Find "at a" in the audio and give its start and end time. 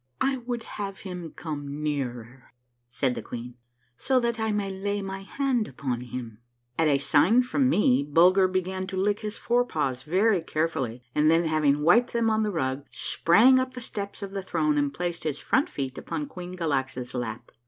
6.75-6.97